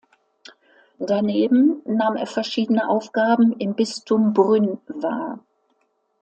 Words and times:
Daneben 0.97 1.83
nahm 1.85 2.15
er 2.15 2.25
verschiedene 2.25 2.89
Aufgaben 2.89 3.53
im 3.59 3.75
Bistum 3.75 4.33
Brünn 4.33 4.79
wahr. 4.87 5.45